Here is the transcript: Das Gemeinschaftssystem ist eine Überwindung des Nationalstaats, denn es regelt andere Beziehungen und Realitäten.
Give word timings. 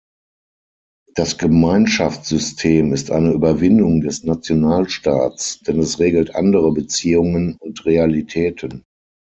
Das 1.13 1.37
Gemeinschaftssystem 1.37 2.91
ist 2.91 3.11
eine 3.11 3.33
Überwindung 3.33 4.01
des 4.01 4.23
Nationalstaats, 4.23 5.59
denn 5.59 5.77
es 5.77 5.99
regelt 5.99 6.33
andere 6.33 6.71
Beziehungen 6.73 7.55
und 7.59 7.85
Realitäten. 7.85 8.83